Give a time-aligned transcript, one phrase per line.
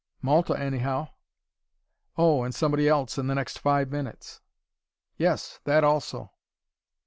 [0.23, 1.09] "Malta, anyhow."
[2.17, 4.41] "Oh, and somebody else in the next five minutes."
[5.15, 6.31] "Yes that also."